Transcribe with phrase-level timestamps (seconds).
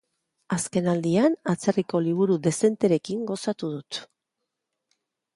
[0.55, 4.01] Azkenaldian, atzerriko liburu dezenterekin gozatu dut.